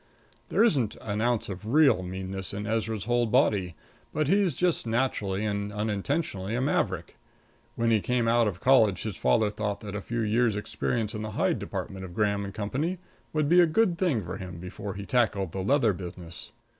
There 0.49 0.63
isn't 0.63 0.95
an 0.95 1.21
ounce 1.21 1.47
of 1.47 1.67
real 1.67 2.01
meanness 2.01 2.55
in 2.55 2.65
Ezra's 2.65 3.05
whole 3.05 3.27
body, 3.27 3.75
but 4.11 4.27
he's 4.27 4.55
just 4.55 4.87
naturally 4.87 5.45
and 5.45 5.71
unintentionally 5.71 6.55
a 6.55 6.59
maverick. 6.59 7.17
When 7.75 7.91
he 7.91 7.99
came 7.99 8.27
out 8.27 8.47
of 8.47 8.59
college 8.59 9.03
his 9.03 9.15
father 9.15 9.51
thought 9.51 9.81
that 9.81 9.93
a 9.93 10.01
few 10.01 10.21
years' 10.21 10.55
experience 10.55 11.13
in 11.13 11.21
the 11.21 11.29
hide 11.37 11.59
department 11.59 12.03
of 12.03 12.15
Graham 12.15 12.51
& 12.51 12.51
Co. 12.51 12.87
would 13.31 13.47
be 13.47 13.61
a 13.61 13.67
good 13.67 13.99
thing 13.99 14.23
for 14.25 14.37
him 14.37 14.57
before 14.59 14.95
he 14.95 15.05
tackled 15.05 15.51
the 15.51 15.61
leather 15.61 15.93
business. 15.93 16.51